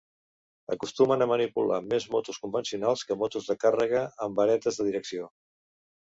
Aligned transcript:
Acostumen 0.75 1.23
a 1.25 1.27
manipular 1.31 1.77
més 1.89 2.07
motos 2.15 2.39
convencionals 2.47 3.05
que 3.11 3.19
motos 3.25 3.51
de 3.51 3.59
càrrega 3.67 4.03
amb 4.29 4.43
varetes 4.43 4.83
de 4.83 4.89
direcció. 4.91 5.31